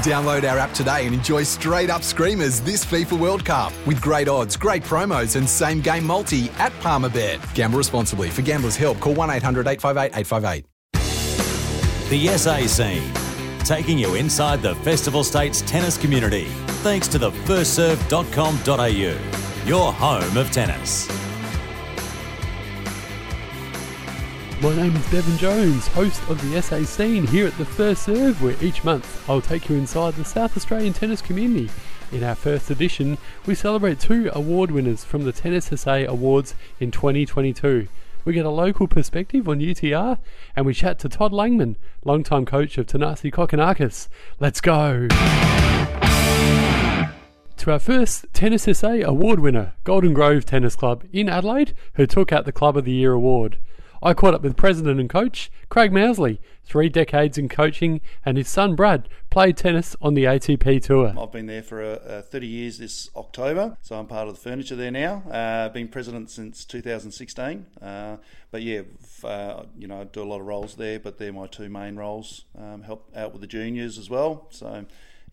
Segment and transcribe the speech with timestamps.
[0.00, 4.26] Download our app today and enjoy straight up screamers this FIFA World Cup with great
[4.26, 7.54] odds, great promos, and same game multi at Palmerbet.
[7.54, 8.30] Gamble responsibly.
[8.30, 10.64] For gamblers' help, call 1 800 858 858.
[12.08, 13.12] The SA scene,
[13.64, 16.46] taking you inside the Festival States tennis community,
[16.82, 21.21] thanks to the firstserve.com.au, your home of tennis.
[24.62, 28.40] My name is Bevan Jones, host of the SA Scene here at the First Serve,
[28.40, 31.68] where each month I'll take you inside the South Australian tennis community.
[32.12, 36.92] In our first edition, we celebrate two award winners from the Tennis SA Awards in
[36.92, 37.88] 2022.
[38.24, 40.18] We get a local perspective on UTR,
[40.54, 44.06] and we chat to Todd Langman, longtime coach of Thanasi Kokkinakis.
[44.38, 45.08] Let's go!
[47.56, 52.30] To our first Tennis SA Award winner, Golden Grove Tennis Club in Adelaide, who took
[52.30, 53.58] out the Club of the Year award.
[54.04, 58.48] I caught up with president and coach Craig Mousley, three decades in coaching, and his
[58.48, 61.14] son Brad played tennis on the ATP Tour.
[61.16, 64.40] I've been there for uh, uh, 30 years this October, so I'm part of the
[64.40, 65.22] furniture there now.
[65.30, 67.64] Uh, been president since 2016.
[67.80, 68.16] Uh,
[68.50, 68.82] but yeah,
[69.22, 71.94] uh, you know, I do a lot of roles there, but they're my two main
[71.94, 72.44] roles.
[72.58, 74.48] Um, help out with the juniors as well.
[74.50, 74.84] So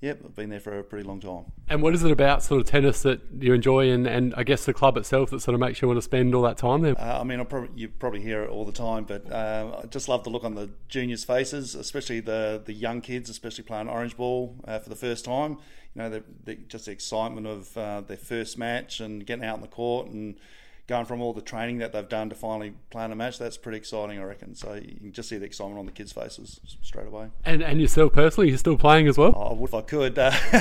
[0.02, 1.52] Yep, I've been there for a pretty long time.
[1.68, 4.64] And what is it about sort of tennis that you enjoy, and, and I guess
[4.64, 6.98] the club itself that sort of makes you want to spend all that time there?
[6.98, 10.08] Uh, I mean, probably, you probably hear it all the time, but uh, I just
[10.08, 14.16] love the look on the juniors' faces, especially the the young kids, especially playing orange
[14.16, 15.58] ball uh, for the first time.
[15.96, 19.56] You know, the, the, just the excitement of uh, their first match and getting out
[19.56, 20.40] on the court and
[20.90, 23.78] going from all the training that they've done to finally playing a match, that's pretty
[23.78, 24.56] exciting, I reckon.
[24.56, 27.30] So you can just see the excitement on the kids' faces straight away.
[27.46, 29.34] And and yourself personally, you're still playing as well?
[29.36, 30.18] Oh, if I could.
[30.18, 30.32] Uh,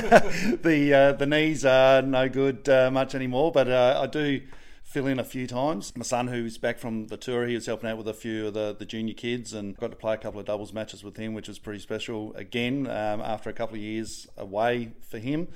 [0.61, 4.41] the uh, the knees are no good uh, much anymore, but uh, I do
[4.83, 5.95] fill in a few times.
[5.95, 8.53] My son, who's back from the tour, he was helping out with a few of
[8.53, 11.33] the, the junior kids and got to play a couple of doubles matches with him,
[11.33, 15.47] which was pretty special again um, after a couple of years away for him.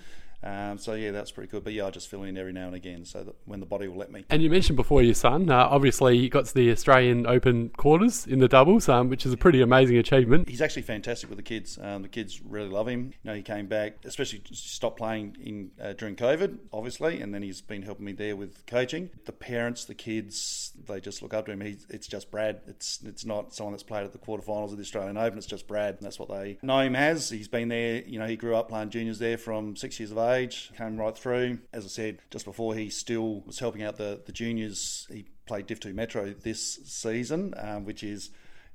[0.44, 1.64] Um, so yeah, that's pretty good.
[1.64, 3.88] But yeah, I just fill in every now and again, so that when the body
[3.88, 4.26] will let me.
[4.30, 8.28] And you mentioned before your son, uh, obviously he got to the Australian Open quarters
[8.28, 10.50] in the doubles, um, which is a pretty amazing achievement.
[10.50, 11.80] He's actually fantastic with the kids.
[11.82, 13.14] Um, the kids really love him.
[13.24, 17.42] You know, he came back, especially stopped playing in uh, during COVID, obviously, and then
[17.42, 19.09] he's been helping me there with coaching.
[19.26, 21.62] The parents, the kids, they just look up to him.
[21.62, 22.62] He's, it's just Brad.
[22.68, 25.38] It's it's not someone that's played at the quarterfinals of the Australian Open.
[25.38, 25.96] It's just Brad.
[25.96, 27.30] And that's what they know him as.
[27.30, 28.03] He's been there.
[28.06, 30.98] You know, he grew up playing juniors there from six years of age age, came
[30.98, 31.60] right through.
[31.72, 35.68] As I said, just before he still was helping out the, the juniors, he played
[35.68, 38.32] Div 2 Metro this season, um, which is,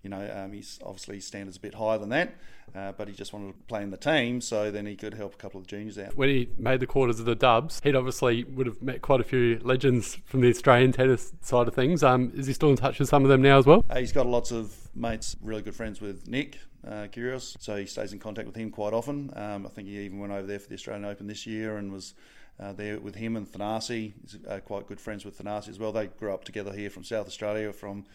[0.09, 2.35] you know, um, he's obviously standards a bit higher than that,
[2.75, 5.35] uh, but he just wanted to play in the team, so then he could help
[5.35, 6.17] a couple of juniors out.
[6.17, 9.25] When he made the quarters of the Dubs, he'd obviously would have met quite a
[9.25, 12.03] few legends from the Australian tennis side of things.
[12.03, 13.85] Um, is he still in touch with some of them now as well?
[13.91, 17.85] Uh, he's got lots of mates, really good friends with Nick, uh, Kyrgios, so he
[17.85, 19.31] stays in contact with him quite often.
[19.37, 21.93] Um, I think he even went over there for the Australian Open this year and
[21.93, 22.15] was
[22.59, 24.15] uh, there with him and Thanasi.
[24.23, 25.93] He's uh, quite good friends with Thanasi as well.
[25.93, 28.07] They grew up together here from South Australia from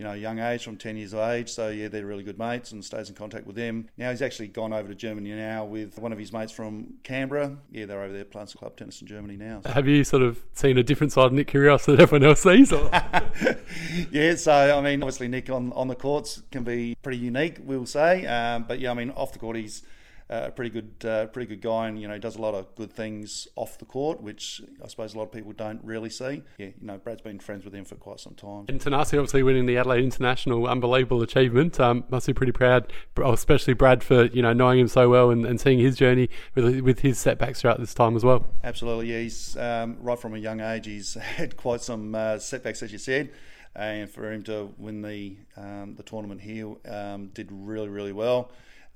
[0.00, 1.50] you know, young age, from 10 years of age.
[1.50, 3.90] So, yeah, they're really good mates and stays in contact with them.
[3.98, 7.58] Now, he's actually gone over to Germany now with one of his mates from Canberra.
[7.70, 9.60] Yeah, they're over there playing some club tennis in Germany now.
[9.66, 12.72] Have you sort of seen a different side of Nick Kyrgios that everyone else sees?
[14.10, 17.84] yeah, so, I mean, obviously, Nick on, on the courts can be pretty unique, we'll
[17.84, 18.24] say.
[18.24, 19.82] Um, but, yeah, I mean, off the court, he's
[20.30, 22.92] a pretty good, uh, pretty good guy, and you know does a lot of good
[22.92, 26.42] things off the court, which I suppose a lot of people don't really see.
[26.56, 28.66] Yeah, you know, Brad's been friends with him for quite some time.
[28.68, 31.80] And Thanasi obviously winning the Adelaide International, unbelievable achievement.
[31.80, 32.92] Um, must be pretty proud,
[33.22, 36.80] especially Brad for you know knowing him so well and, and seeing his journey with
[36.80, 38.46] with his setbacks throughout this time as well.
[38.62, 39.20] Absolutely, yeah.
[39.20, 40.86] He's um, right from a young age.
[40.86, 43.30] He's had quite some uh, setbacks, as you said
[43.76, 48.50] and for him to win the um, the tournament here um, did really really well.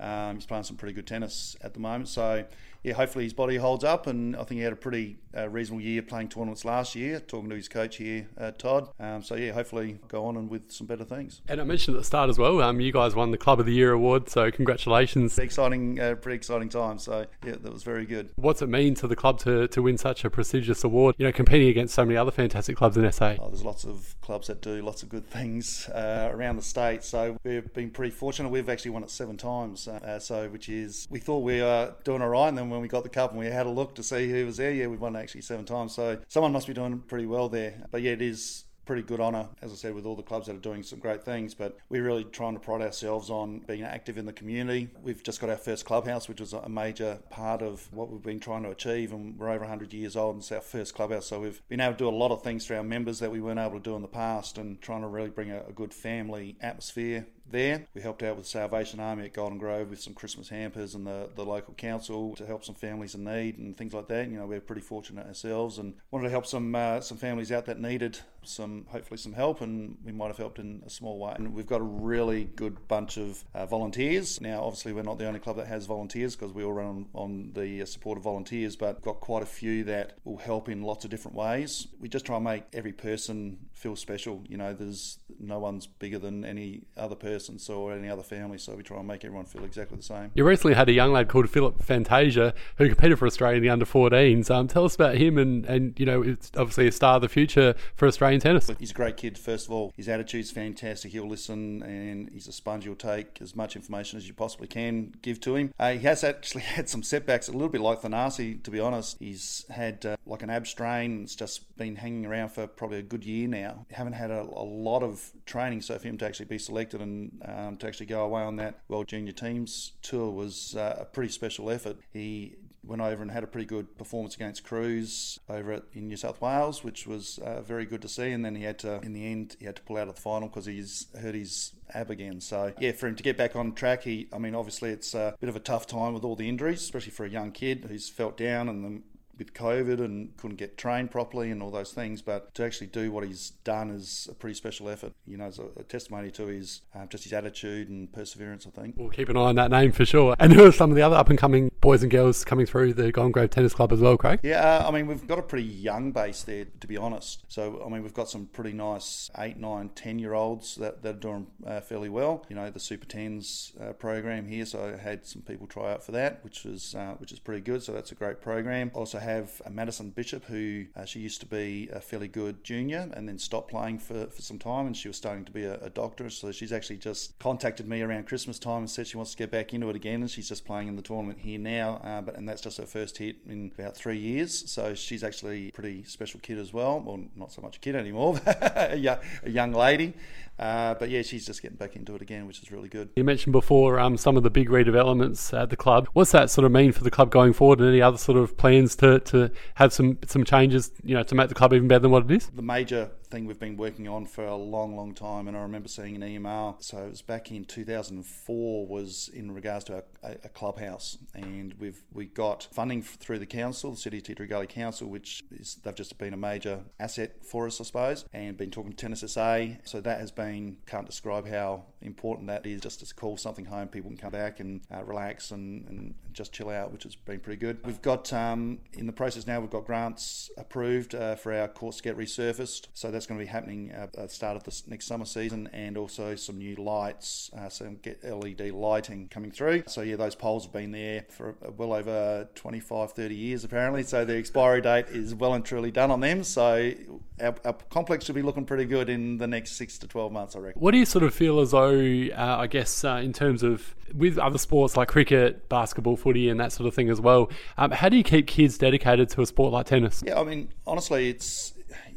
[0.04, 2.08] Um, he's playing some pretty good tennis at the moment.
[2.08, 2.44] So
[2.84, 5.82] yeah, hopefully his body holds up, and I think he had a pretty uh, reasonable
[5.82, 7.18] year playing tournaments last year.
[7.18, 8.88] Talking to his coach here, uh, Todd.
[9.00, 11.40] Um, so yeah, hopefully go on and with some better things.
[11.48, 13.66] And I mentioned at the start as well, um, you guys won the Club of
[13.66, 15.38] the Year award, so congratulations.
[15.38, 16.98] Exciting, uh, pretty exciting time.
[16.98, 18.30] So yeah, that was very good.
[18.36, 21.14] What's it mean to the club to, to win such a prestigious award?
[21.16, 23.36] You know, competing against so many other fantastic clubs in SA.
[23.40, 27.02] Oh, there's lots of clubs that do lots of good things uh, around the state.
[27.02, 28.50] So we've been pretty fortunate.
[28.50, 29.88] We've actually won it seven times.
[29.88, 32.88] Uh, so which is we thought we were doing all right, and then when we
[32.88, 34.72] got the cup and we had a look to see who was there.
[34.72, 35.94] Yeah, we won actually seven times.
[35.94, 37.74] So someone must be doing pretty well there.
[37.90, 40.56] But yeah, it is pretty good honour, as I said, with all the clubs that
[40.56, 41.54] are doing some great things.
[41.54, 44.90] But we're really trying to pride ourselves on being active in the community.
[45.02, 48.40] We've just got our first clubhouse, which was a major part of what we've been
[48.40, 49.12] trying to achieve.
[49.12, 51.26] And we're over 100 years old, and it's our first clubhouse.
[51.26, 53.40] So we've been able to do a lot of things for our members that we
[53.40, 55.94] weren't able to do in the past and trying to really bring a, a good
[55.94, 57.86] family atmosphere there.
[57.94, 61.30] We helped out with Salvation Army at Golden Grove with some Christmas hampers and the,
[61.36, 64.28] the local council to help some families in need and things like that.
[64.28, 67.66] You know, we're pretty fortunate ourselves and wanted to help some uh, some families out
[67.66, 71.32] that needed some hopefully some help and we might have helped in a small way.
[71.36, 74.40] And we've got a really good bunch of uh, volunteers.
[74.40, 77.06] Now, obviously, we're not the only club that has volunteers because we all run on,
[77.14, 80.82] on the uh, support of volunteers, but got quite a few that will help in
[80.82, 81.86] lots of different ways.
[82.00, 84.42] We just try and make every person feel special.
[84.48, 88.58] You know, there's no one's bigger than any other person so or any other family.
[88.58, 90.30] So we try and make everyone feel exactly the same.
[90.34, 93.70] You recently had a young lad called Philip Fantasia who competed for Australia in the
[93.70, 94.50] under 14s.
[94.50, 97.28] Um, tell us about him and, and you know it's obviously a star of the
[97.28, 98.70] future for Australian tennis.
[98.78, 99.38] He's a great kid.
[99.38, 101.12] First of all, his attitude's fantastic.
[101.12, 102.84] He'll listen and he's a sponge.
[102.84, 105.72] He'll take as much information as you possibly can give to him.
[105.78, 109.16] Uh, he has actually had some setbacks, a little bit like Thanasi, to be honest.
[109.18, 111.22] He's had uh, like an ab strain.
[111.22, 113.86] It's just been hanging around for probably a good year now.
[113.90, 117.23] Haven't had a, a lot of training, so for him to actually be selected and
[117.44, 121.32] um, to actually go away on that World Junior Teams tour was uh, a pretty
[121.32, 121.96] special effort.
[122.12, 122.56] He
[122.86, 126.40] went over and had a pretty good performance against Cruz over at, in New South
[126.40, 128.30] Wales, which was uh, very good to see.
[128.30, 130.20] And then he had to, in the end, he had to pull out of the
[130.20, 132.40] final because he's hurt his ab again.
[132.40, 135.34] So yeah, for him to get back on track, he, I mean, obviously it's a
[135.40, 138.08] bit of a tough time with all the injuries, especially for a young kid who's
[138.08, 139.02] felt down and the
[139.38, 142.22] with COVID and couldn't get trained properly and all those things.
[142.22, 145.12] But to actually do what he's done is a pretty special effort.
[145.26, 148.66] You know, it's a, a testimony to his uh, just his attitude and perseverance.
[148.66, 150.34] I think we'll keep an eye on that name for sure.
[150.38, 152.94] And who are some of the other up and coming boys and girls coming through
[152.94, 154.40] the Golden Grove Tennis Club as well, Craig?
[154.42, 157.44] Yeah, uh, I mean we've got a pretty young base there, to be honest.
[157.48, 161.16] So I mean we've got some pretty nice eight, nine, ten year olds that, that
[161.16, 162.44] are doing uh, fairly well.
[162.48, 166.04] You know, the Super Tens uh, program here, so I had some people try out
[166.04, 167.82] for that, which was uh, which is pretty good.
[167.82, 168.90] So that's a great program.
[168.94, 173.08] Also have a Madison Bishop, who uh, she used to be a fairly good junior
[173.12, 175.78] and then stopped playing for, for some time and she was starting to be a,
[175.80, 176.30] a doctor.
[176.30, 179.50] So she's actually just contacted me around Christmas time and said she wants to get
[179.50, 182.00] back into it again and she's just playing in the tournament here now.
[182.04, 184.70] Uh, but And that's just her first hit in about three years.
[184.70, 187.00] So she's actually a pretty special kid as well.
[187.00, 190.14] Well, not so much a kid anymore, a young lady.
[190.58, 193.10] Uh, but yeah, she's just getting back into it again, which is really good.
[193.16, 196.08] You mentioned before um, some of the big redevelopments at the club.
[196.12, 198.56] What's that sort of mean for the club going forward, and any other sort of
[198.56, 202.00] plans to, to have some some changes, you know, to make the club even better
[202.00, 202.48] than what it is?
[202.48, 205.88] The major thing we've been working on for a long, long time, and I remember
[205.88, 206.82] seeing an EMR.
[206.82, 212.02] So it was back in 2004, was in regards to a, a clubhouse, and we've
[212.12, 215.94] we got funding through the council, the City of Tea Gully Council, which is they've
[215.94, 219.66] just been a major asset for us, I suppose, and been talking to Tennis SA.
[219.84, 222.80] So that has been can't describe how important that is.
[222.80, 226.52] Just to call something home, people can come back and uh, relax and, and just
[226.52, 227.78] chill out, which has been pretty good.
[227.84, 229.60] We've got um, in the process now.
[229.60, 233.44] We've got grants approved uh, for our courts to get resurfaced, so that's going to
[233.44, 236.76] be happening uh, at the start of the next summer season, and also some new
[236.76, 239.84] lights, uh, some get LED lighting coming through.
[239.86, 244.02] So yeah, those poles have been there for well over 25, 30 years apparently.
[244.02, 246.44] So the expiry date is well and truly done on them.
[246.44, 246.92] So
[247.40, 250.56] our, our complex should be looking pretty good in the next six to 12 months,
[250.56, 250.80] I reckon.
[250.80, 253.94] What do you sort of feel as though, uh, I guess, uh, in terms of
[254.14, 257.90] with other sports like cricket, basketball, footy, and that sort of thing as well, um,
[257.90, 260.22] how do you keep kids dedicated to a sport like tennis?
[260.24, 261.73] Yeah, I mean, honestly, it's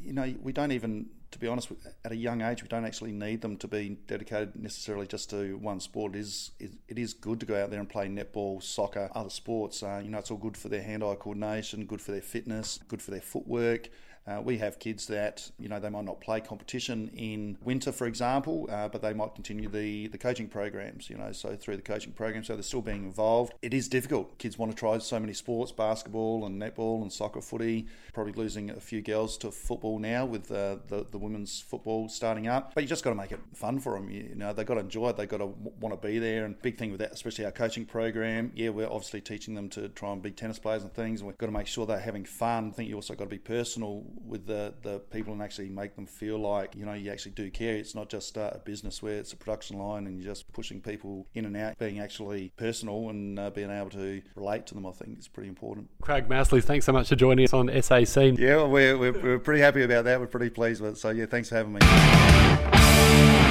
[0.08, 1.72] you know we don't even to be honest,
[2.06, 5.58] at a young age, we don't actually need them to be dedicated necessarily just to
[5.58, 6.16] one sport.
[6.16, 9.84] It is it is good to go out there and play netball, soccer, other sports.
[9.84, 13.02] Uh, you know, it's all good for their hand-eye coordination, good for their fitness, good
[13.02, 13.90] for their footwork.
[14.27, 18.07] Uh, we have kids that, you know, they might not play competition in winter, for
[18.07, 21.81] example, uh, but they might continue the, the coaching programs, you know, so through the
[21.81, 23.53] coaching program, so they're still being involved.
[23.62, 24.38] It is difficult.
[24.38, 28.69] Kids want to try so many sports, basketball and netball and soccer, footy, probably losing
[28.72, 32.74] a few girls to football now with uh, the, the women's football starting up.
[32.75, 34.10] But you just got to make it fun for them.
[34.10, 35.17] You know, they've got to enjoy it.
[35.17, 36.46] They've got to want to be there.
[36.46, 39.88] And big thing with that, especially our coaching program, yeah, we're obviously teaching them to
[39.89, 41.22] try and be tennis players and things.
[41.22, 42.69] And we've got to make sure they're having fun.
[42.69, 45.96] I think you also got to be personal with the, the people and actually make
[45.96, 47.76] them feel like, you know, you actually do care.
[47.76, 50.82] It's not just uh, a business where it's a production line and you're just pushing
[50.82, 51.78] people in and out.
[51.78, 55.50] Being actually personal and uh, being able to relate to them, I think is pretty
[55.50, 55.90] important.
[56.02, 58.38] Craig Mousley, thanks so much for joining us on SAC.
[58.38, 60.20] Yeah, we're, we're, we're pretty happy about that.
[60.20, 60.98] We're pretty pleased with it.
[60.98, 63.47] So, yeah, thanks for having me.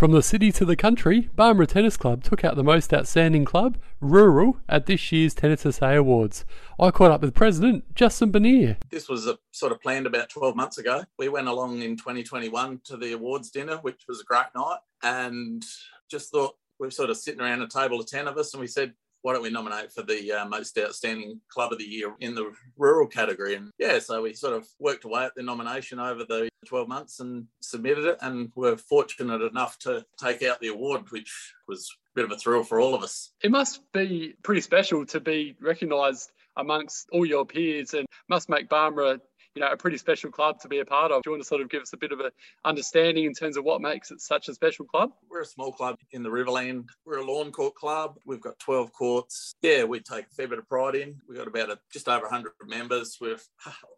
[0.00, 3.76] From the city to the country, Barmera Tennis Club took out the most outstanding club,
[4.00, 6.46] rural, at this year's Tennis SA Awards.
[6.78, 8.78] I caught up with President Justin Bannear.
[8.90, 11.04] This was a, sort of planned about 12 months ago.
[11.18, 15.62] We went along in 2021 to the awards dinner, which was a great night, and
[16.10, 18.60] just thought we were sort of sitting around a table of 10 of us, and
[18.62, 22.14] we said, why don't we nominate for the uh, most outstanding club of the year
[22.20, 23.54] in the rural category?
[23.54, 27.20] And yeah, so we sort of worked away at the nomination over the 12 months
[27.20, 32.14] and submitted it, and were fortunate enough to take out the award, which was a
[32.14, 33.32] bit of a thrill for all of us.
[33.42, 38.68] It must be pretty special to be recognised amongst all your peers and must make
[38.68, 39.20] Barmera
[39.54, 41.22] you know, a pretty special club to be a part of.
[41.22, 42.30] Do you want to sort of give us a bit of an
[42.64, 45.10] understanding in terms of what makes it such a special club?
[45.28, 46.86] We're a small club in the Riverland.
[47.04, 48.16] We're a lawn court club.
[48.24, 49.52] We've got 12 courts.
[49.62, 51.16] Yeah, we take a fair bit of pride in.
[51.28, 53.18] We've got about a, just over 100 members.
[53.20, 53.38] We're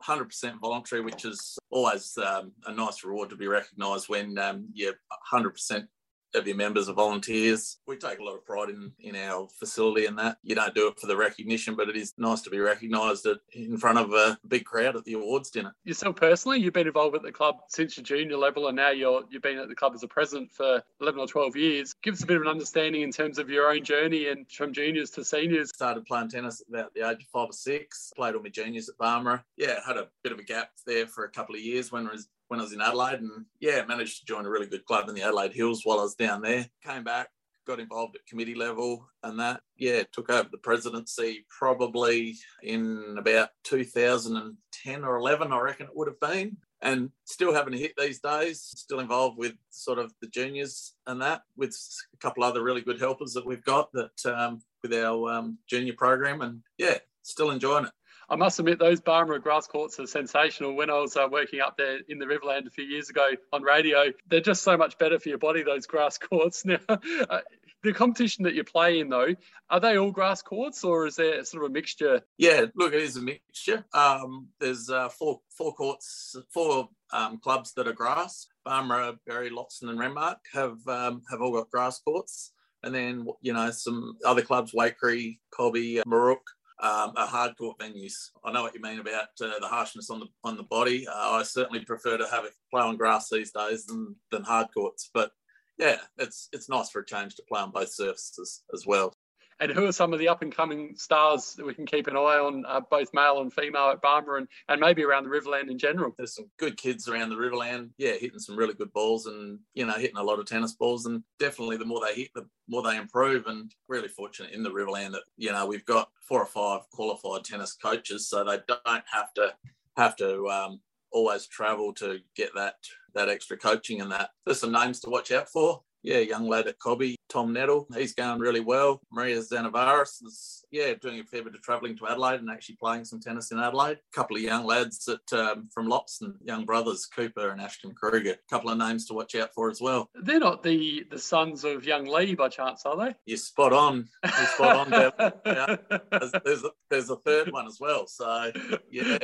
[0.02, 4.94] 100% voluntary, which is always um, a nice reward to be recognised when um, you're
[5.32, 5.86] 100%
[6.34, 7.78] of your members are volunteers.
[7.86, 10.38] We take a lot of pride in, in our facility and that.
[10.42, 13.76] You don't do it for the recognition, but it is nice to be recognised in
[13.76, 15.74] front of a big crowd at the awards dinner.
[15.84, 19.22] Yourself personally, you've been involved with the club since your junior level and now you're,
[19.30, 21.94] you've been at the club as a president for 11 or 12 years.
[22.02, 24.72] Give us a bit of an understanding in terms of your own journey and from
[24.72, 25.70] juniors to seniors.
[25.74, 28.88] Started playing tennis at about the age of five or six, played all my juniors
[28.88, 29.42] at Barmera.
[29.56, 32.12] Yeah, had a bit of a gap there for a couple of years when I
[32.12, 35.08] was when I was in Adelaide, and yeah, managed to join a really good club
[35.08, 36.66] in the Adelaide Hills while I was down there.
[36.84, 37.30] Came back,
[37.66, 43.48] got involved at committee level, and that yeah took over the presidency probably in about
[43.64, 46.58] 2010 or 11, I reckon it would have been.
[46.82, 48.60] And still having a hit these days.
[48.60, 51.74] Still involved with sort of the juniors and that, with
[52.12, 55.94] a couple other really good helpers that we've got that um, with our um, junior
[55.96, 57.92] program, and yeah, still enjoying it.
[58.32, 60.74] I must admit, those Barmera grass courts are sensational.
[60.74, 63.62] When I was uh, working up there in the Riverland a few years ago on
[63.62, 66.64] radio, they're just so much better for your body, those grass courts.
[66.64, 67.40] Now, uh,
[67.82, 69.34] the competition that you play in, though,
[69.68, 72.22] are they all grass courts or is there sort of a mixture?
[72.38, 73.84] Yeah, look, it is a mixture.
[73.92, 78.46] Um, there's uh, four, four courts, four um, clubs that are grass.
[78.66, 82.52] Barmera, Berri, Loxton, and Renmark have, um, have all got grass courts.
[82.82, 86.48] And then, you know, some other clubs, Waikerie, Cobby, Moorook,
[86.82, 88.30] um, are hard court venues.
[88.44, 91.06] I know what you mean about uh, the harshness on the on the body.
[91.06, 94.68] Uh, I certainly prefer to have it play on grass these days than than hard
[94.74, 95.08] courts.
[95.14, 95.30] But
[95.78, 99.14] yeah, it's it's nice for a change to play on both surfaces as well.
[99.62, 102.16] And who are some of the up and coming stars that we can keep an
[102.16, 105.70] eye on, uh, both male and female at Barmera and, and maybe around the Riverland
[105.70, 106.12] in general?
[106.18, 109.86] There's some good kids around the Riverland, yeah, hitting some really good balls and, you
[109.86, 111.06] know, hitting a lot of tennis balls.
[111.06, 113.46] And definitely the more they hit, the more they improve.
[113.46, 117.44] And really fortunate in the Riverland that, you know, we've got four or five qualified
[117.44, 119.54] tennis coaches, so they don't have to
[119.96, 120.80] have to um,
[121.12, 122.74] always travel to get that
[123.14, 124.30] that extra coaching and that.
[124.44, 128.14] There's some names to watch out for yeah, young lad at Cobby, Tom Nettle, he's
[128.14, 129.00] going really well.
[129.10, 133.04] Maria Zanavaris is, yeah, doing a fair bit of travelling to Adelaide and actually playing
[133.04, 133.98] some tennis in Adelaide.
[133.98, 138.32] A couple of young lads at, um, from Loxton, young brothers, Cooper and Ashton Kruger.
[138.32, 140.08] A couple of names to watch out for as well.
[140.14, 143.14] They're not the, the sons of young Lee by chance, are they?
[143.26, 144.08] You're spot on.
[144.24, 145.32] You're spot on.
[145.46, 145.76] Yeah.
[146.10, 148.06] There's, there's, a, there's a third one as well.
[148.06, 148.52] So,
[148.90, 149.18] yeah,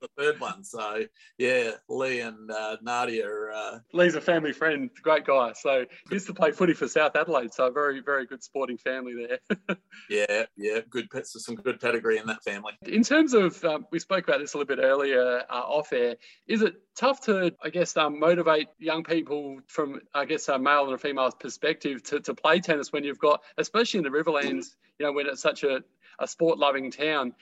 [0.00, 0.64] the third one.
[0.64, 1.04] So,
[1.38, 3.26] yeah, Lee and uh, Nadia.
[3.26, 5.52] Are, uh, Lee's a family friend, great guy.
[5.54, 7.52] So so used to play footy for South Adelaide.
[7.52, 9.76] So very, very good sporting family there.
[10.10, 12.72] yeah, yeah, good pets, some good pedigree in that family.
[12.86, 16.16] In terms of, um, we spoke about this a little bit earlier uh, off air.
[16.46, 20.84] Is it tough to, I guess, um, motivate young people from, I guess, a male
[20.84, 24.74] and a female's perspective to, to play tennis when you've got, especially in the Riverlands,
[24.98, 25.82] you know, when it's such a,
[26.18, 27.34] a sport loving town,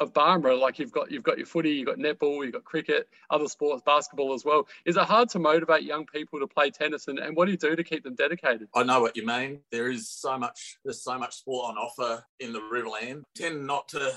[0.00, 3.08] of Barmera, like you've got you've got your footy, you've got netball, you've got cricket,
[3.30, 4.66] other sports, basketball as well.
[4.84, 7.58] Is it hard to motivate young people to play tennis, and, and what do you
[7.58, 8.68] do to keep them dedicated?
[8.74, 9.60] I know what you mean.
[9.70, 13.22] There is so much there's so much sport on offer in the Riverland.
[13.34, 14.12] Tend not to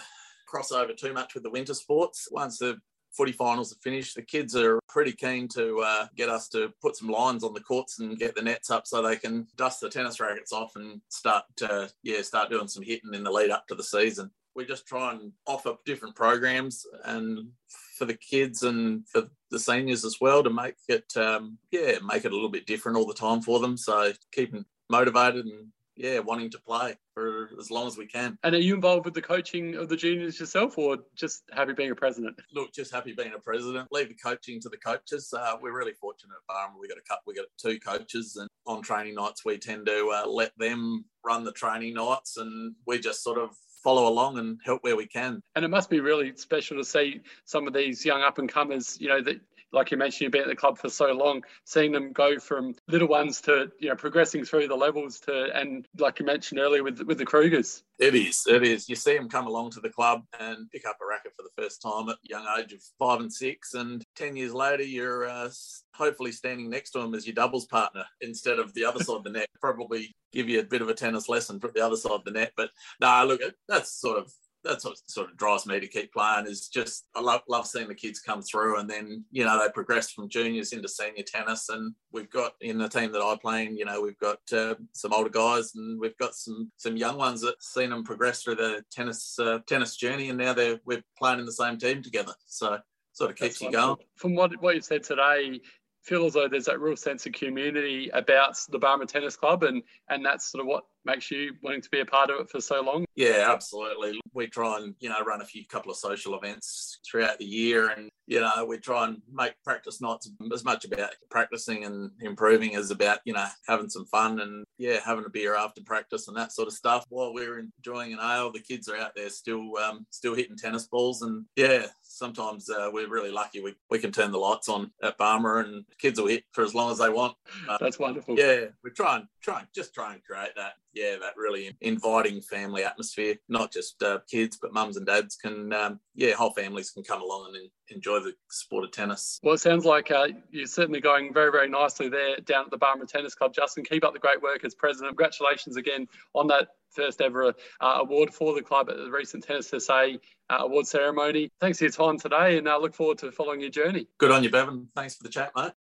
[0.47, 2.27] cross over too much with the winter sports.
[2.31, 2.77] Once the
[3.11, 6.95] footy finals are finished, the kids are pretty keen to uh, get us to put
[6.95, 9.89] some lines on the courts and get the nets up so they can dust the
[9.89, 13.67] tennis rackets off and start to, yeah, start doing some hitting in the lead up
[13.67, 14.31] to the season.
[14.55, 17.49] We just try and offer different programs and
[17.97, 22.25] for the kids and for the seniors as well to make it, um, yeah, make
[22.25, 23.77] it a little bit different all the time for them.
[23.77, 28.37] So keeping motivated and yeah, wanting to play for as long as we can.
[28.43, 31.91] And are you involved with the coaching of the juniors yourself, or just happy being
[31.91, 32.39] a president?
[32.53, 33.87] Look, just happy being a president.
[33.91, 35.33] Leave the coaching to the coaches.
[35.37, 36.79] Uh, we're really fortunate at Barmera.
[36.79, 37.17] We got a.
[37.27, 41.43] We got two coaches, and on training nights we tend to uh, let them run
[41.43, 43.51] the training nights, and we just sort of
[43.83, 45.41] follow along and help where we can.
[45.55, 48.99] And it must be really special to see some of these young up and comers,
[48.99, 49.39] you know, that
[49.73, 52.75] like you mentioned, you've been at the club for so long, seeing them go from
[52.87, 56.83] little ones to you know progressing through the levels to and like you mentioned earlier
[56.83, 57.83] with with the Krugers.
[57.99, 58.89] It is, it is.
[58.89, 61.61] You see them come along to the club and pick up a racket for the
[61.61, 65.29] first time at a young age of five and six, and ten years later, you're
[65.29, 65.49] uh,
[65.95, 69.23] hopefully standing next to them as your doubles partner instead of the other side of
[69.23, 69.47] the net.
[69.59, 72.31] Probably give you a bit of a tennis lesson from the other side of the
[72.31, 75.87] net, but no, nah, look, that's sort of that's what sort of drives me to
[75.87, 79.43] keep playing is just I love love seeing the kids come through and then you
[79.43, 83.21] know they progress from juniors into senior tennis and we've got in the team that
[83.21, 86.71] I play in you know we've got uh, some older guys and we've got some
[86.77, 90.53] some young ones that seen them progress through the tennis uh, tennis journey and now
[90.53, 92.77] they're we're playing in the same team together so
[93.13, 93.97] sort of keeps That's you going.
[94.15, 95.59] From what what you've said today,
[96.03, 99.83] feel as though there's that real sense of community about the Barmera Tennis Club, and
[100.09, 102.61] and that's sort of what makes you wanting to be a part of it for
[102.61, 103.05] so long.
[103.15, 104.19] Yeah, absolutely.
[104.33, 107.89] We try and you know run a few couple of social events throughout the year,
[107.89, 112.75] and you know we try and make practice nights as much about practicing and improving
[112.75, 116.37] as about you know having some fun and yeah having a beer after practice and
[116.37, 117.05] that sort of stuff.
[117.09, 120.87] While we're enjoying an ale, the kids are out there still um, still hitting tennis
[120.87, 121.87] balls, and yeah,
[122.21, 125.83] sometimes uh, we're really lucky we, we can turn the lights on at Barmera and
[125.97, 127.35] kids will hit for as long as they want.
[127.67, 128.37] Uh, That's wonderful.
[128.37, 132.41] Yeah, we try and try and just try and create that yeah, that really inviting
[132.41, 133.35] family atmosphere.
[133.47, 137.21] Not just uh, kids, but mums and dads can, um, yeah, whole families can come
[137.21, 139.39] along and enjoy the sport of tennis.
[139.43, 142.77] Well, it sounds like uh, you're certainly going very, very nicely there down at the
[142.77, 143.53] Barmera Tennis Club.
[143.53, 145.11] Justin, keep up the great work as president.
[145.11, 149.73] Congratulations again on that first ever uh, award for the club at the recent Tennis
[149.77, 150.07] SA
[150.49, 151.49] uh, award ceremony.
[151.59, 154.07] Thanks for your time today, and I uh, look forward to following your journey.
[154.17, 154.87] Good on you, Bevan.
[154.95, 155.71] Thanks for the chat, mate.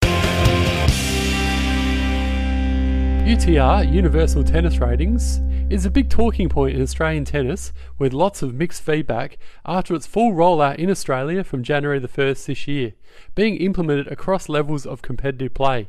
[3.31, 5.41] UTR, Universal Tennis Ratings,
[5.71, 10.07] is a big talking point in Australian tennis with lots of mixed feedback after its
[10.07, 12.93] full rollout in Australia from January the 1st this year,
[13.37, 15.89] being implemented across levels of competitive play.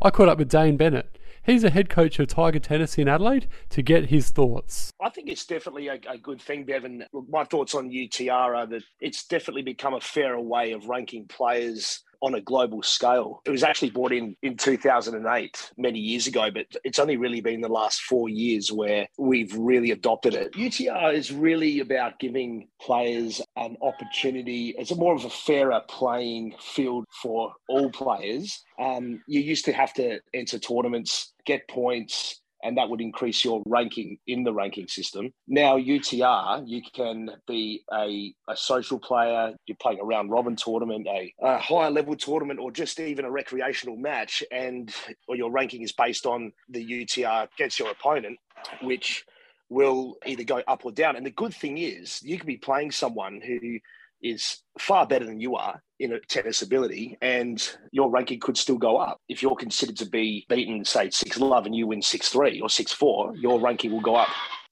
[0.00, 1.16] I caught up with Dane Bennett.
[1.44, 4.92] He's a head coach of Tiger Tennis in Adelaide to get his thoughts.
[5.02, 7.04] I think it's definitely a, a good thing, Bevan.
[7.28, 12.02] My thoughts on UTR are that it's definitely become a fairer way of ranking players
[12.22, 13.40] on a global scale.
[13.44, 17.60] It was actually brought in in 2008, many years ago, but it's only really been
[17.60, 20.52] the last four years where we've really adopted it.
[20.52, 24.74] UTR is really about giving players an opportunity.
[24.78, 28.62] It's a more of a fairer playing field for all players.
[28.78, 33.62] Um, you used to have to enter tournaments, get points, and that would increase your
[33.66, 35.32] ranking in the ranking system.
[35.48, 41.06] Now, UTR, you can be a, a social player, you're playing a round robin tournament,
[41.08, 44.94] a, a higher level tournament, or just even a recreational match, and
[45.28, 48.38] or your ranking is based on the UTR against your opponent,
[48.82, 49.24] which
[49.68, 51.16] will either go up or down.
[51.16, 53.78] And the good thing is, you could be playing someone who
[54.22, 58.78] is far better than you are in a tennis ability, and your ranking could still
[58.78, 59.20] go up.
[59.28, 62.68] If you're considered to be beaten, say, 6 love and you win 6 3 or
[62.68, 64.28] 6 4, your ranking will go up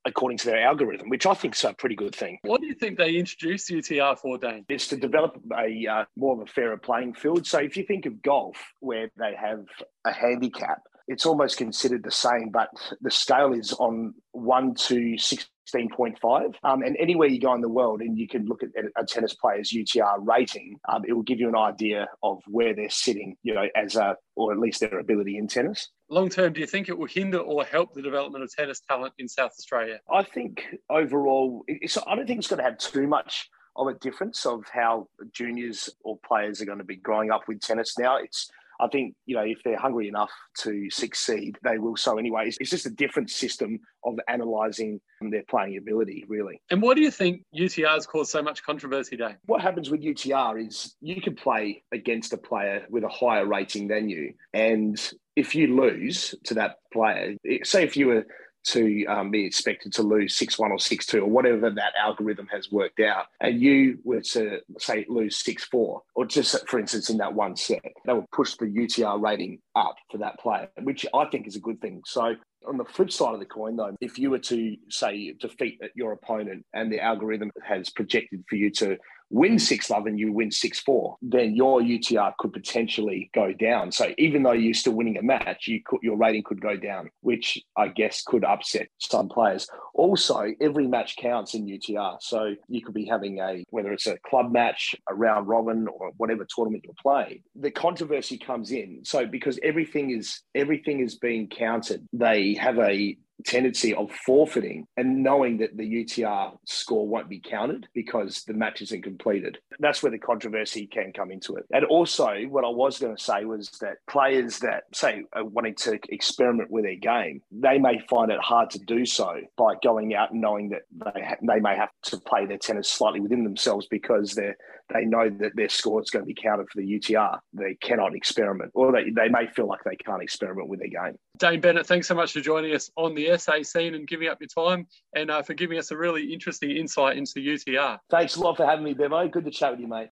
[0.06, 2.38] according to their algorithm, which I think is a pretty good thing.
[2.42, 4.64] What do you think they introduced UTR for, Dane?
[4.68, 7.46] It's to develop a uh, more of a fairer playing field.
[7.46, 9.64] So if you think of golf, where they have
[10.04, 15.48] a handicap, it's almost considered the same, but the scale is on one to six
[15.72, 16.54] 16.5.
[16.62, 19.34] Um, and anywhere you go in the world and you can look at a tennis
[19.34, 23.54] player's UTR rating, um, it will give you an idea of where they're sitting, you
[23.54, 25.88] know, as a, or at least their ability in tennis.
[26.08, 29.14] Long term, do you think it will hinder or help the development of tennis talent
[29.18, 30.00] in South Australia?
[30.12, 34.44] I think overall, I don't think it's going to have too much of a difference
[34.46, 38.16] of how juniors or players are going to be growing up with tennis now.
[38.16, 42.50] It's I think, you know, if they're hungry enough to succeed, they will so anyway.
[42.58, 46.60] It's just a different system of analysing their playing ability, really.
[46.70, 49.36] And what do you think UTR has caused so much controversy, Dave?
[49.46, 53.88] What happens with UTR is you can play against a player with a higher rating
[53.88, 54.34] than you.
[54.54, 54.98] And
[55.36, 58.26] if you lose to that player, say if you were
[58.64, 62.46] to um, be expected to lose 6 1 or 6 2 or whatever that algorithm
[62.48, 67.10] has worked out, and you were to say lose 6 4, or just for instance
[67.10, 71.06] in that one set, that would push the UTR rating up for that player, which
[71.14, 72.02] I think is a good thing.
[72.06, 72.34] So
[72.66, 76.12] on the flip side of the coin, though, if you were to say defeat your
[76.12, 78.98] opponent and the algorithm has projected for you to
[79.30, 83.92] win 6 love and you win 6 4, then your UTR could potentially go down.
[83.92, 87.10] So even though you're still winning a match, you could, your rating could go down,
[87.20, 89.68] which I guess could upset some players.
[89.94, 92.18] Also, every match counts in UTR.
[92.20, 96.10] So you could be having a, whether it's a club match, a round robin, or
[96.16, 99.00] whatever tournament you're playing, the controversy comes in.
[99.04, 105.22] So because everything is, everything is being counted, they have a tendency of forfeiting and
[105.22, 109.58] knowing that the UTR score won't be counted because the match isn't completed.
[109.78, 111.66] That's where the controversy can come into it.
[111.72, 115.74] And also, what I was going to say was that players that, say, are wanting
[115.76, 120.14] to experiment with their game, they may find it hard to do so by going
[120.14, 123.44] out and knowing that they, ha- they may have to play their tennis slightly within
[123.44, 124.56] themselves because they're
[124.92, 127.38] they know that their score is going to be counted for the UTR.
[127.52, 131.16] They cannot experiment, or they, they may feel like they can't experiment with their game.
[131.38, 134.38] Dane Bennett, thanks so much for joining us on the SA scene and giving up
[134.40, 137.98] your time and uh, for giving us a really interesting insight into the UTR.
[138.10, 139.28] Thanks a lot for having me, Bevo.
[139.28, 140.10] Good to chat with you, mate.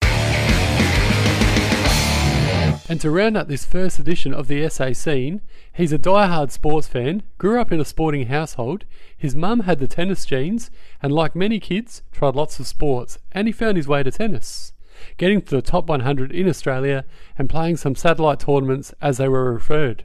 [2.92, 5.40] And to round out this first edition of the SA scene,
[5.72, 8.84] he's a die-hard sports fan, grew up in a sporting household,
[9.18, 10.70] his mum had the tennis genes,
[11.02, 14.74] and like many kids, tried lots of sports, and he found his way to tennis,
[15.16, 17.06] getting to the top 100 in Australia
[17.38, 20.04] and playing some satellite tournaments as they were referred.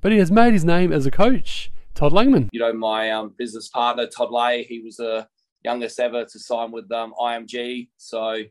[0.00, 1.70] But he has made his name as a coach.
[1.94, 2.48] Todd Langman.
[2.50, 5.28] You know, my um, business partner, Todd Ley, he was the
[5.62, 7.90] youngest ever to sign with um, IMG.
[7.96, 8.42] So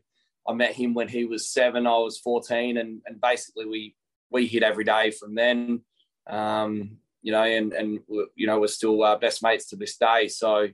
[0.48, 1.86] I met him when he was seven.
[1.86, 3.94] I was 14, and, and basically we
[4.30, 5.82] we hit every day from then.
[6.28, 8.00] Um, you know, and and
[8.34, 10.28] you know we're still uh, best mates to this day.
[10.28, 10.68] So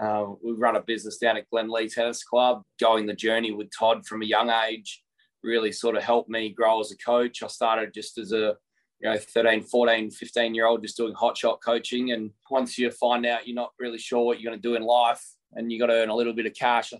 [0.00, 2.62] uh, we run a business down at Glenlea Tennis Club.
[2.78, 5.02] Going the journey with Todd from a young age
[5.42, 7.42] really sort of helped me grow as a coach.
[7.42, 8.56] I started just as a
[9.00, 12.90] you know 13 14 15 year old just doing hot shot coaching and once you
[12.90, 15.78] find out you're not really sure what you're going to do in life and you
[15.78, 16.92] got to earn a little bit of cash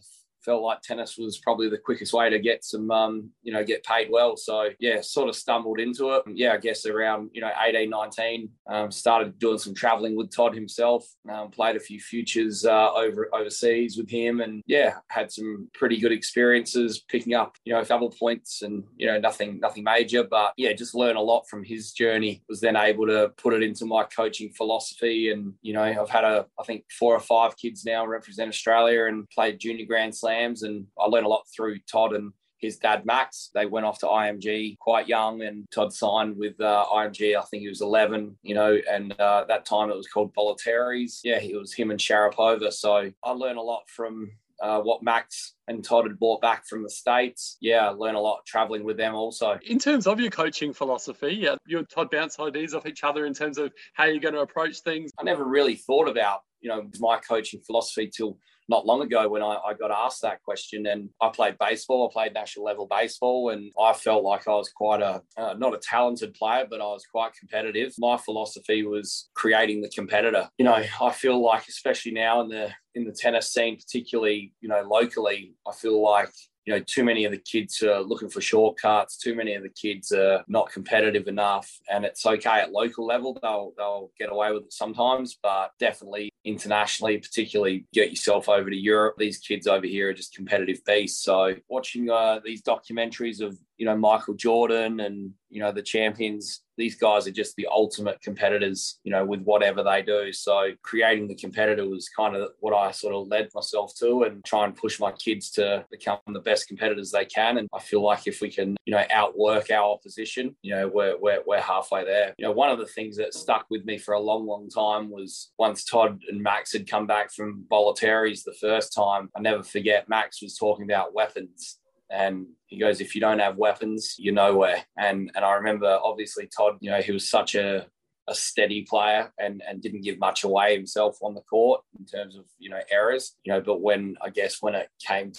[0.45, 3.85] felt like tennis was probably the quickest way to get some, um, you know, get
[3.85, 4.37] paid well.
[4.37, 6.23] So yeah, sort of stumbled into it.
[6.35, 10.55] Yeah, I guess around, you know, 18, 19, um, started doing some traveling with Todd
[10.55, 14.41] himself, um, played a few futures uh, over overseas with him.
[14.41, 18.85] And yeah, had some pretty good experiences picking up, you know, a double points and,
[18.97, 22.61] you know, nothing, nothing major, but yeah, just learn a lot from his journey was
[22.61, 25.31] then able to put it into my coaching philosophy.
[25.31, 29.07] And, you know, I've had a, I think four or five kids now represent Australia
[29.07, 30.63] and played junior grand slam slams.
[30.63, 33.51] And I learned a lot through Todd and his dad Max.
[33.55, 37.37] They went off to IMG quite young, and Todd signed with uh, IMG.
[37.37, 41.21] I think he was 11, you know, and uh, that time it was called Bollettieri's.
[41.25, 42.73] Yeah, it was him and Sharapova.
[42.73, 44.31] So I learned a lot from.
[44.63, 47.57] Uh, what Max and Todd had brought back from the States.
[47.63, 49.59] Yeah, learn a lot traveling with them also.
[49.65, 53.25] In terms of your coaching philosophy, yeah, you and Todd bounce ideas off each other
[53.25, 55.13] in terms of how you're going to approach things.
[55.19, 58.37] I never really thought about, you know, my coaching philosophy till
[58.71, 60.87] not long ago when I, I, got asked that question.
[60.87, 64.71] And I played baseball, I played national level baseball, and I felt like I was
[64.71, 67.93] quite a, uh, not a talented player, but I was quite competitive.
[67.99, 70.49] My philosophy was creating the competitor.
[70.57, 74.69] You know, I feel like, especially now in the, in the tennis scene, particularly, you
[74.69, 76.31] know, locally, I feel like
[76.71, 79.17] you know, too many of the kids are looking for shortcuts.
[79.17, 83.37] Too many of the kids are not competitive enough, and it's okay at local level.
[83.43, 88.77] They'll they'll get away with it sometimes, but definitely internationally, particularly get yourself over to
[88.77, 89.17] Europe.
[89.19, 91.25] These kids over here are just competitive beasts.
[91.25, 96.61] So watching uh, these documentaries of you know Michael Jordan and you know the champions
[96.77, 100.33] these guys are just the ultimate competitors you know with whatever they do.
[100.35, 104.45] So creating the competitor was kind of what i sort of led myself to and
[104.45, 107.57] try and push my kids to become the best competitors they can.
[107.57, 111.17] And i feel like if we can you know outwork our opposition you know we're,
[111.19, 112.35] we're, we're halfway there.
[112.37, 115.11] You know one of the things that stuck with me for a long long time
[115.11, 119.63] was once todd and max had come back from Bollettieri's the first time i never
[119.63, 121.80] forget max was talking about weapons
[122.11, 124.85] and he goes, if you don't have weapons, you're nowhere.
[124.99, 127.87] And and I remember obviously Todd, you know, he was such a
[128.29, 132.37] a steady player and and didn't give much away himself on the court in terms
[132.37, 133.37] of you know errors.
[133.45, 135.33] You know, but when I guess when it came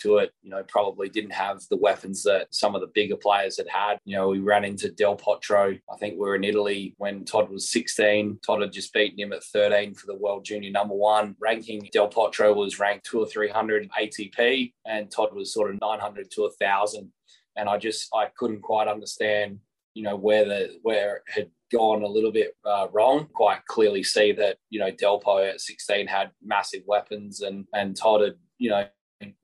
[0.00, 3.56] to it, you know, probably didn't have the weapons that some of the bigger players
[3.56, 3.98] had had.
[4.04, 5.78] You know, we ran into Del Potro.
[5.92, 8.40] I think we were in Italy when Todd was 16.
[8.44, 11.88] Todd had just beaten him at 13 for the world junior number one ranking.
[11.92, 16.42] Del Potro was ranked two or 300 ATP, and Todd was sort of 900 to
[16.42, 17.12] 1,000.
[17.56, 19.60] And I just, I couldn't quite understand,
[19.94, 23.28] you know, where the, where it had gone a little bit uh, wrong.
[23.32, 28.22] Quite clearly see that you know Delpo at 16 had massive weapons, and and Todd
[28.22, 28.86] had you know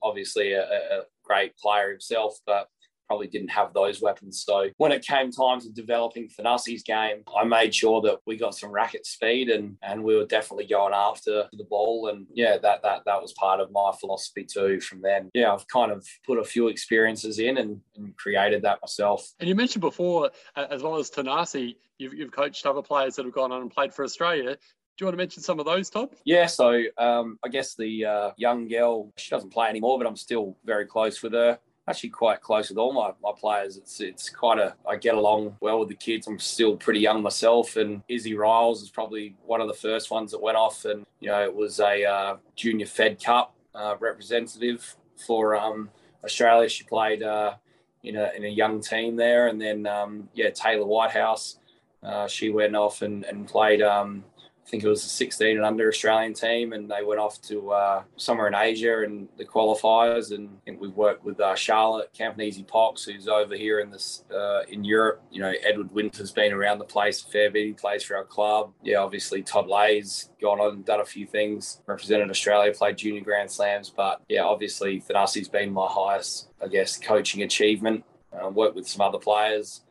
[0.02, 2.68] obviously a, a great player himself, but
[3.12, 4.42] probably didn't have those weapons.
[4.46, 8.54] So when it came time to developing Thanasi's game, I made sure that we got
[8.54, 12.08] some racket speed and and we were definitely going after the ball.
[12.08, 14.80] And yeah, that that that was part of my philosophy too.
[14.80, 18.78] From then, yeah, I've kind of put a few experiences in and, and created that
[18.80, 19.28] myself.
[19.40, 23.34] And you mentioned before, as well as Thanasi, you've, you've coached other players that have
[23.34, 24.56] gone on and played for Australia.
[24.96, 26.10] Do you want to mention some of those, Todd?
[26.24, 30.16] Yeah, so um, I guess the uh, young girl, she doesn't play anymore, but I'm
[30.16, 33.76] still very close with her actually quite close with all my, my players.
[33.76, 36.26] It's it's quite a I get along well with the kids.
[36.26, 40.30] I'm still pretty young myself, and Izzy Riles is probably one of the first ones
[40.32, 44.96] that went off, and you know it was a uh, junior Fed Cup uh, representative
[45.26, 45.90] for um,
[46.24, 46.68] Australia.
[46.68, 47.54] She played uh,
[48.02, 51.58] in a in a young team there, and then um, yeah Taylor Whitehouse.
[52.02, 54.24] Uh, she went off and, and played um,
[54.64, 57.72] I think it was a 16 and under Australian team, and they went off to
[57.72, 60.32] uh, somewhere in Asia and the qualifiers.
[60.32, 64.84] And we've worked with uh, Charlotte Campagnese Pox, who's over here in this uh, in
[64.84, 65.22] Europe.
[65.30, 67.66] You know, Edward Winter's been around the place a fair bit.
[67.66, 68.72] He plays for our club.
[68.82, 73.22] Yeah, obviously Todd Ley's gone on and done a few things, represented Australia, played junior
[73.22, 73.90] Grand Slams.
[73.90, 78.04] But yeah, obviously Thanasi's been my highest, I guess, coaching achievement.
[78.32, 79.82] Uh, worked with some other players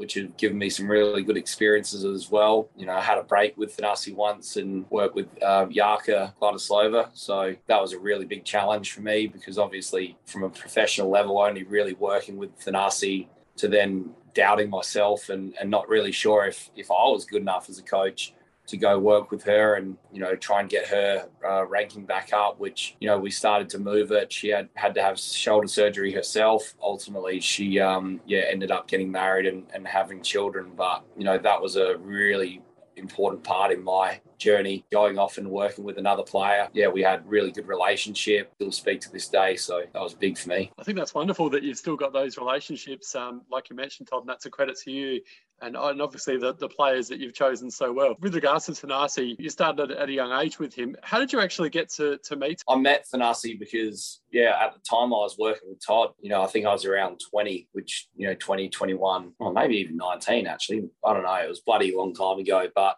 [0.00, 2.70] which have given me some really good experiences as well.
[2.74, 7.10] You know, I had a break with Thanasi once and worked with uh, Vladislava.
[7.12, 11.38] So that was a really big challenge for me because obviously from a professional level,
[11.38, 16.70] only really working with Thanasi to then doubting myself and, and not really sure if,
[16.76, 18.32] if I was good enough as a coach
[18.70, 22.32] to go work with her and you know try and get her uh, ranking back
[22.32, 24.32] up which you know we started to move it.
[24.32, 26.74] She had had to have shoulder surgery herself.
[26.82, 30.72] Ultimately she um yeah ended up getting married and, and having children.
[30.76, 32.62] But you know that was a really
[32.96, 37.22] important part in my journey going off and working with another player yeah we had
[37.26, 40.82] really good relationship still speak to this day so that was big for me i
[40.82, 44.28] think that's wonderful that you've still got those relationships um, like you mentioned todd and
[44.28, 45.20] that's a credit to you
[45.62, 48.16] and, and obviously the, the players that you've chosen so well.
[48.20, 50.96] With regards to Thanasi, you started at a young age with him.
[51.02, 52.62] How did you actually get to, to meet?
[52.68, 56.42] I met Thanasi because, yeah, at the time I was working with Todd, you know,
[56.42, 60.46] I think I was around 20, which, you know, 20, 21, or maybe even 19,
[60.46, 60.88] actually.
[61.04, 61.34] I don't know.
[61.34, 62.66] It was bloody long time ago.
[62.74, 62.96] But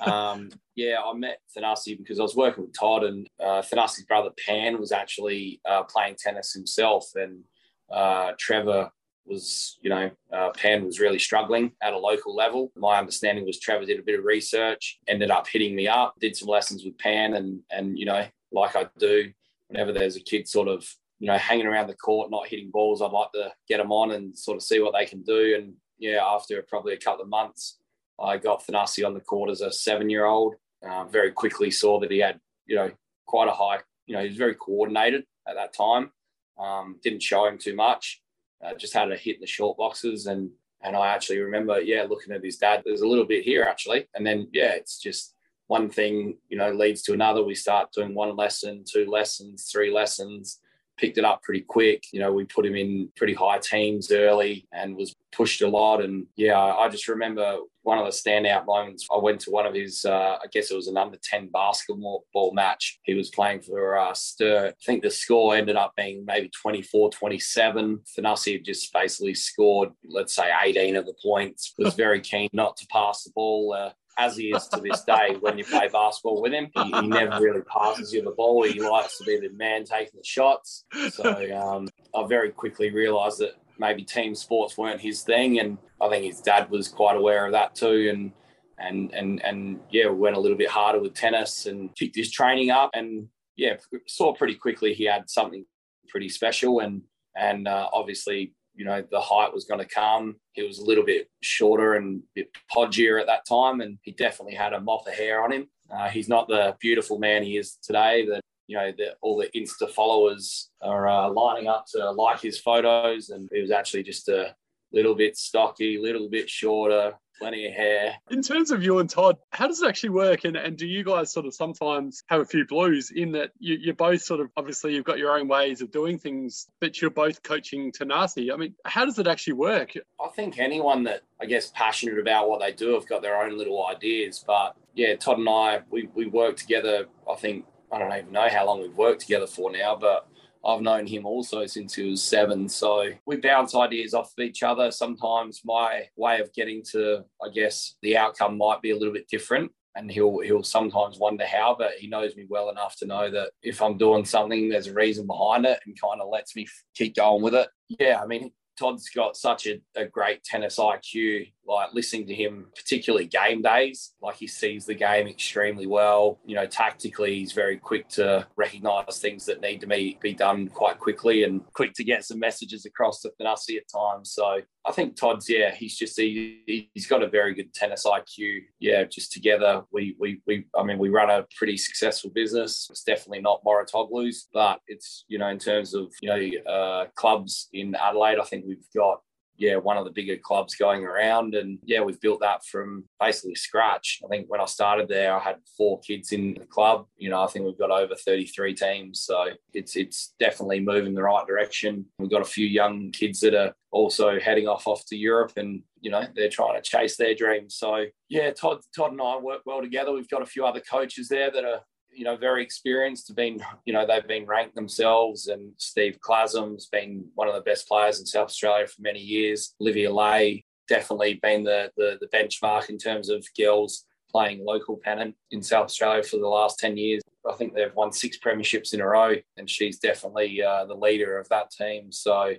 [0.00, 4.30] um, yeah, I met Thanasi because I was working with Todd and uh, Thanasi's brother
[4.46, 7.06] Pan was actually uh, playing tennis himself.
[7.14, 7.44] And
[7.90, 8.90] uh, Trevor
[9.26, 12.72] was, you know, uh, Pan was really struggling at a local level.
[12.76, 16.36] My understanding was Trevor did a bit of research, ended up hitting me up, did
[16.36, 19.30] some lessons with Pan, and and you know, like I do,
[19.68, 20.88] whenever there's a kid sort of
[21.18, 24.12] you know hanging around the court not hitting balls, I'd like to get them on
[24.12, 25.56] and sort of see what they can do.
[25.58, 27.78] And yeah, after probably a couple of months,
[28.20, 30.54] I got Thanasi on the court as a seven-year-old.
[30.86, 32.90] Uh, very quickly saw that he had you know
[33.26, 36.10] quite a high, you know, he was very coordinated at that time.
[36.58, 38.20] Um, didn't show him too much
[38.64, 40.50] uh, just had a hit in the short boxes and
[40.80, 42.82] and I actually remember, yeah, looking at his dad.
[42.84, 45.34] There's a little bit here actually, and then yeah, it's just
[45.66, 47.42] one thing, you know, leads to another.
[47.42, 50.60] We start doing one lesson, two lessons, three lessons.
[50.98, 52.04] Picked it up pretty quick.
[52.12, 56.02] You know, we put him in pretty high teams early and was pushed a lot.
[56.02, 59.06] And yeah, I just remember one of the standout moments.
[59.12, 62.24] I went to one of his, uh, I guess it was an under 10 basketball
[62.52, 62.98] match.
[63.02, 64.74] He was playing for uh, Sturt.
[64.74, 68.00] I think the score ended up being maybe 24 27.
[68.18, 71.74] Thanasi had just basically scored, let's say, 18 of the points.
[71.78, 73.72] Was very keen not to pass the ball.
[73.72, 76.68] Uh, as he is to this day when you play basketball with him.
[76.74, 78.64] He, he, never really passes you the ball.
[78.64, 80.84] He likes to be the man taking the shots.
[81.10, 86.08] So um, I very quickly realised that maybe team sports weren't his thing, and I
[86.08, 88.10] think his dad was quite aware of that too.
[88.12, 88.32] And
[88.78, 92.30] and and and yeah, we went a little bit harder with tennis and picked his
[92.30, 93.76] training up, and yeah,
[94.06, 95.64] saw pretty quickly he had something
[96.08, 97.02] pretty special, and
[97.36, 100.36] and uh, obviously you know the height was going to come.
[100.52, 104.12] He was a little bit shorter and a bit podgier at that time, and he
[104.12, 105.68] definitely had a mop of hair on him.
[105.90, 108.24] Uh, he's not the beautiful man he is today.
[108.26, 112.58] That you know, the, all the Insta followers are uh, lining up to like his
[112.60, 114.54] photos, and he was actually just a
[114.92, 118.16] little bit stocky, little bit shorter, plenty of hair.
[118.30, 120.44] In terms of you and Todd, how does it actually work?
[120.44, 123.76] And, and do you guys sort of sometimes have a few blues in that you,
[123.80, 127.10] you're both sort of obviously you've got your own ways of doing things, but you're
[127.10, 128.52] both coaching Thanasi?
[128.52, 129.92] I mean, how does it actually work?
[130.20, 133.56] I think anyone that I guess passionate about what they do have got their own
[133.56, 134.44] little ideas.
[134.46, 138.48] But yeah, Todd and I, we, we work together, I think I don't even know
[138.48, 140.27] how long we've worked together for now, but
[140.64, 142.68] I've known him also since he was seven.
[142.68, 144.90] So we bounce ideas off of each other.
[144.90, 149.28] Sometimes my way of getting to, I guess, the outcome might be a little bit
[149.28, 149.72] different.
[149.94, 153.50] And he'll he'll sometimes wonder how, but he knows me well enough to know that
[153.62, 157.16] if I'm doing something, there's a reason behind it, and kind of lets me keep
[157.16, 157.68] going with it.
[157.88, 161.52] Yeah, I mean, Todd's got such a, a, great tennis IQ.
[161.66, 166.38] Like listening to him, particularly game days, like he sees the game extremely well.
[166.46, 170.68] You know, tactically, he's very quick to recognise things that need to be, be done
[170.68, 174.32] quite quickly and quick to get some messages across to Thanasi at times.
[174.32, 178.60] So I think Todd's, yeah, he's just he, he's got a very good tennis IQ.
[178.80, 182.88] Yeah, just together, we we we I mean, we run a pretty successful business.
[182.90, 187.68] It's definitely not Mouratoglou's, but it's you know in terms of you know uh, clubs
[187.74, 189.20] in Adelaide, I think we've got
[189.58, 191.56] yeah, one of the bigger clubs going around.
[191.56, 194.20] And yeah, we've built that from basically scratch.
[194.24, 197.06] I think when I started there, I had four kids in the club.
[197.16, 199.20] You know, I think we've got over 33 teams.
[199.22, 202.06] So it's it's definitely moving the right direction.
[202.20, 205.82] We've got a few young kids that are also heading off off to Europe and
[206.00, 207.74] you know they're trying to chase their dreams.
[207.74, 210.12] So yeah, Todd Todd and I work well together.
[210.12, 211.80] We've got a few other coaches there that are
[212.18, 213.28] you know, very experienced.
[213.28, 215.46] Have been, you know, they've been ranked themselves.
[215.46, 219.74] And Steve Klasm's been one of the best players in South Australia for many years.
[219.80, 225.36] Olivia Lay definitely been the, the, the benchmark in terms of girls playing local pennant
[225.52, 227.22] in South Australia for the last 10 years.
[227.48, 231.38] I think they've won six premierships in a row, and she's definitely uh, the leader
[231.38, 232.10] of that team.
[232.10, 232.54] So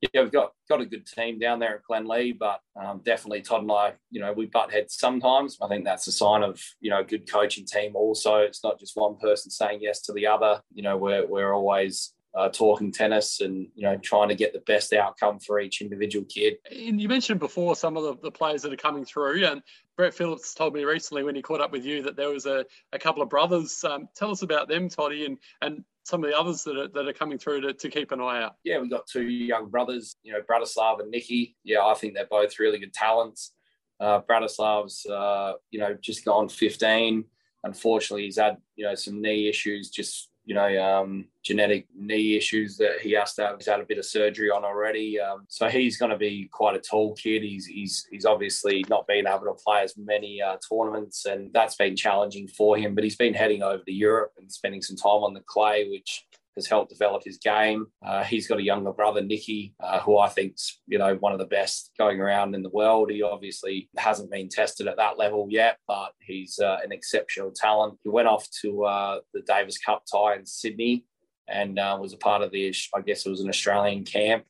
[0.00, 3.62] yeah, we've got got a good team down there at Glenlea, but um, definitely Todd
[3.62, 5.58] and I, you know, we butt heads sometimes.
[5.60, 7.94] I think that's a sign of you know a good coaching team.
[7.94, 10.62] Also, it's not just one person saying yes to the other.
[10.72, 14.60] You know, we're we're always uh, talking tennis and you know trying to get the
[14.60, 16.54] best outcome for each individual kid.
[16.70, 19.62] And you mentioned before some of the, the players that are coming through, and
[19.96, 22.64] Brett Phillips told me recently when he caught up with you that there was a,
[22.92, 23.82] a couple of brothers.
[23.84, 27.08] Um, tell us about them, Toddy, and and some of the others that are, that
[27.08, 28.56] are coming through to, to keep an eye out?
[28.64, 31.56] Yeah, we've got two young brothers, you know, Bratislav and Nikki.
[31.62, 33.52] Yeah, I think they're both really good talents.
[34.00, 37.24] Uh, Bratislav's, uh, you know, just gone 15.
[37.64, 42.76] Unfortunately, he's had, you know, some knee issues just you know, um, genetic knee issues
[42.76, 43.56] that he has to have.
[43.56, 45.20] He's had a bit of surgery on already.
[45.20, 47.44] Um, so he's going to be quite a tall kid.
[47.44, 51.76] He's, he's, he's obviously not been able to play as many uh, tournaments, and that's
[51.76, 52.96] been challenging for him.
[52.96, 56.26] But he's been heading over to Europe and spending some time on the clay, which
[56.60, 57.86] has helped develop his game.
[58.04, 61.38] Uh, he's got a younger brother, Nicky, uh, who I think's you know one of
[61.38, 63.10] the best going around in the world.
[63.10, 67.98] He obviously hasn't been tested at that level yet, but he's uh, an exceptional talent.
[68.02, 71.04] He went off to uh, the Davis Cup tie in Sydney
[71.48, 74.44] and uh, was a part of the, I guess it was an Australian camp.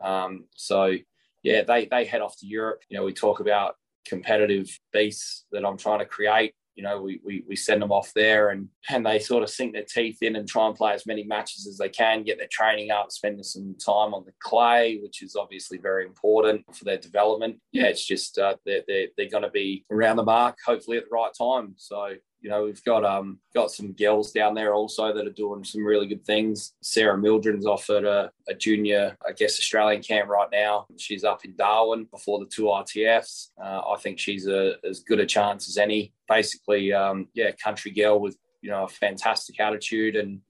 [0.00, 0.94] Um, so
[1.42, 2.82] yeah, they they head off to Europe.
[2.88, 3.74] You know, we talk about
[4.06, 8.12] competitive beasts that I'm trying to create you know, we, we, we send them off
[8.14, 11.06] there and, and they sort of sink their teeth in and try and play as
[11.06, 14.98] many matches as they can, get their training up, spending some time on the clay,
[15.02, 17.58] which is obviously very important for their development.
[17.72, 21.04] Yeah, it's just uh, they're, they're, they're going to be around the mark, hopefully at
[21.04, 21.74] the right time.
[21.76, 25.62] So you know, we've got um got some girls down there also that are doing
[25.64, 26.74] some really good things.
[26.82, 30.86] Sarah Mildren's offered a, a junior, I guess, Australian camp right now.
[30.96, 33.50] She's up in Darwin before the two ITFs.
[33.62, 36.12] Uh, I think she's a, as good a chance as any.
[36.28, 40.40] Basically, um, yeah, country girl with you know a fantastic attitude and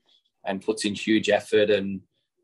[0.44, 2.00] and puts in huge effort and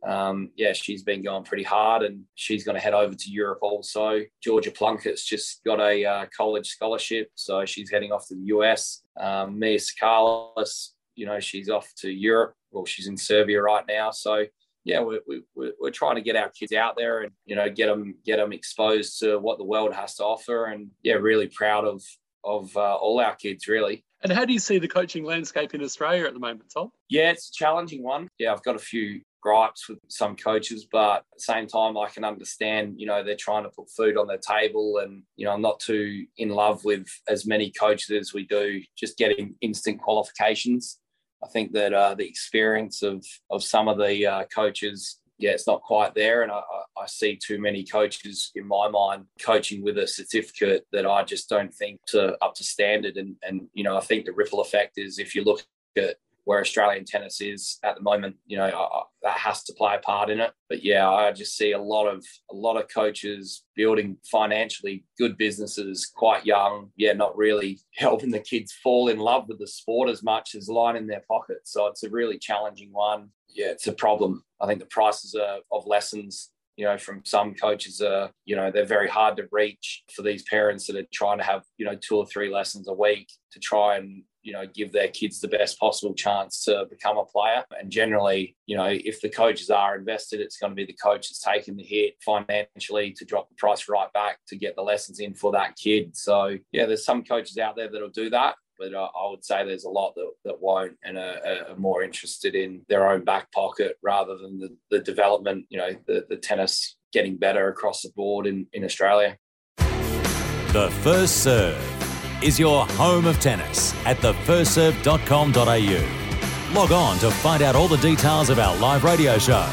[0.07, 3.59] um, yeah, she's been going pretty hard and she's going to head over to Europe
[3.61, 4.21] also.
[4.41, 9.03] Georgia Plunkett's just got a uh, college scholarship, so she's heading off to the US.
[9.19, 12.55] Um, Mia Sakalis, you know, she's off to Europe.
[12.71, 14.13] Well, she's in Serbia right now.
[14.13, 14.45] So,
[14.85, 15.21] yeah, we're,
[15.57, 18.37] we're, we're trying to get our kids out there and, you know, get them, get
[18.37, 20.67] them exposed to what the world has to offer.
[20.67, 22.01] And, yeah, really proud of,
[22.45, 24.05] of uh, all our kids, really.
[24.23, 26.91] And how do you see the coaching landscape in Australia at the moment, Tom?
[27.09, 28.29] Yeah, it's a challenging one.
[28.39, 32.09] Yeah, I've got a few gripes with some coaches, but at the same time, I
[32.09, 34.99] can understand, you know, they're trying to put food on their table.
[34.99, 38.83] And, you know, I'm not too in love with as many coaches as we do,
[39.03, 40.99] just getting instant qualifications.
[41.45, 45.69] I think that uh, the experience of, of some of the uh, coaches, yeah, it's
[45.73, 46.43] not quite there.
[46.43, 46.63] And I,
[47.03, 51.49] I see too many coaches in my mind coaching with a certificate that I just
[51.49, 53.17] don't think to up to standard.
[53.17, 55.61] And, and, you know, I think the ripple effect is if you look
[55.97, 58.37] at where Australian tennis is at the moment.
[58.47, 60.53] You know, I, that has to play a part in it.
[60.69, 65.37] But yeah, I just see a lot of a lot of coaches building financially good
[65.37, 66.91] businesses quite young.
[66.97, 70.69] Yeah, not really helping the kids fall in love with the sport as much as
[70.69, 71.73] lining their pockets.
[71.73, 73.31] So it's a really challenging one.
[73.49, 74.45] Yeah, it's a problem.
[74.61, 78.71] I think the prices are, of lessons you know, from some coaches are, you know,
[78.71, 81.97] they're very hard to reach for these parents that are trying to have, you know,
[81.97, 85.49] two or three lessons a week to try and, you know, give their kids the
[85.49, 87.65] best possible chance to become a player.
[87.79, 91.29] And generally, you know, if the coaches are invested, it's going to be the coach
[91.29, 95.19] that's taking the hit financially to drop the price right back to get the lessons
[95.19, 96.17] in for that kid.
[96.17, 99.65] So, yeah, there's some coaches out there that'll do that but uh, I would say
[99.65, 101.39] there's a lot that, that won't and are,
[101.71, 105.93] are, more interested in their own back pocket rather than the, the development, you know,
[106.07, 109.39] the, the tennis getting better across the board in, in Australia.
[109.79, 111.96] The First Serve
[112.43, 116.75] is your home of tennis at thefirstserve.com.au.
[116.75, 119.67] Log on to find out all the details of our live radio show,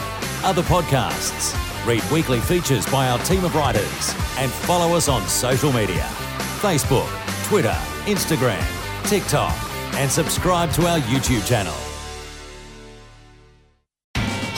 [0.43, 1.55] other podcasts,
[1.85, 6.03] read weekly features by our team of writers, and follow us on social media
[6.61, 7.09] Facebook,
[7.45, 8.63] Twitter, Instagram,
[9.09, 9.53] TikTok,
[9.95, 11.75] and subscribe to our YouTube channel.